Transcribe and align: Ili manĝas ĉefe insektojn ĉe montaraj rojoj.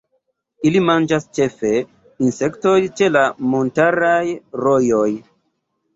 Ili 0.67 0.79
manĝas 0.85 1.27
ĉefe 1.39 1.73
insektojn 2.29 2.89
ĉe 3.01 3.13
montaraj 3.53 4.25
rojoj. 4.65 5.07